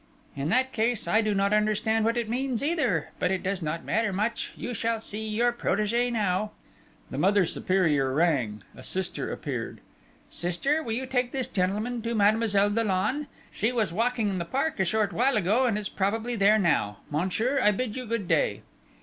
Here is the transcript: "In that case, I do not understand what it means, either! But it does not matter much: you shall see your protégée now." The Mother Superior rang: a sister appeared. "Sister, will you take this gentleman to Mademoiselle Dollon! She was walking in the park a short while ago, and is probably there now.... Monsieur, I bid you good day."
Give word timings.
"In 0.35 0.49
that 0.49 0.71
case, 0.73 1.07
I 1.07 1.21
do 1.21 1.35
not 1.35 1.53
understand 1.53 2.05
what 2.05 2.17
it 2.17 2.27
means, 2.27 2.63
either! 2.63 3.09
But 3.19 3.29
it 3.29 3.43
does 3.43 3.61
not 3.61 3.85
matter 3.85 4.11
much: 4.11 4.51
you 4.57 4.73
shall 4.73 4.99
see 4.99 5.27
your 5.27 5.53
protégée 5.53 6.11
now." 6.11 6.49
The 7.11 7.19
Mother 7.19 7.45
Superior 7.45 8.11
rang: 8.11 8.63
a 8.75 8.81
sister 8.81 9.31
appeared. 9.31 9.79
"Sister, 10.27 10.81
will 10.81 10.93
you 10.93 11.05
take 11.05 11.31
this 11.31 11.45
gentleman 11.45 12.01
to 12.01 12.15
Mademoiselle 12.15 12.71
Dollon! 12.71 13.27
She 13.51 13.71
was 13.71 13.93
walking 13.93 14.27
in 14.29 14.39
the 14.39 14.43
park 14.43 14.79
a 14.79 14.85
short 14.85 15.13
while 15.13 15.37
ago, 15.37 15.67
and 15.67 15.77
is 15.77 15.87
probably 15.87 16.35
there 16.35 16.57
now.... 16.57 16.97
Monsieur, 17.11 17.61
I 17.61 17.69
bid 17.69 17.95
you 17.95 18.07
good 18.07 18.27
day." 18.27 18.63